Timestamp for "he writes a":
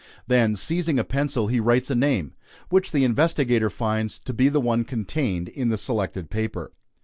1.45-1.93